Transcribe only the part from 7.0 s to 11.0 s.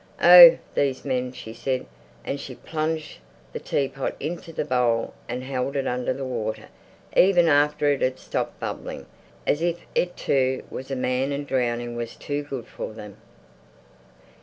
even after it had stopped bubbling, as if it too was a